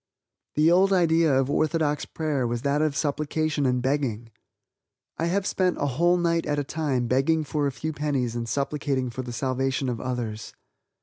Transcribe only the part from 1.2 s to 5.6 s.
of orthodox prayer was that of supplication and begging. I have